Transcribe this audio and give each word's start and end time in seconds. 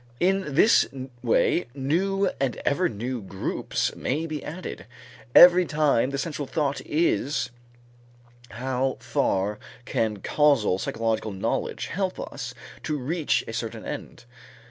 In 0.19 0.55
this 0.55 0.87
way 1.21 1.67
new 1.75 2.31
and 2.39 2.55
ever 2.65 2.89
new 2.89 3.21
groups 3.21 3.95
may 3.95 4.25
be 4.25 4.43
added; 4.43 4.87
every 5.35 5.63
time 5.63 6.09
the 6.09 6.17
central 6.17 6.47
thought 6.47 6.81
is: 6.83 7.51
how 8.49 8.97
far 8.99 9.59
can 9.85 10.17
causal 10.17 10.79
psychological 10.79 11.29
knowledge 11.31 11.85
help 11.85 12.19
us 12.19 12.55
to 12.81 12.97
reach 12.97 13.43
a 13.47 13.53
certain 13.53 13.85
end? 13.85 14.25